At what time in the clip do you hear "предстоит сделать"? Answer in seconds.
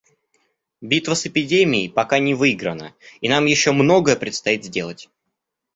4.15-5.09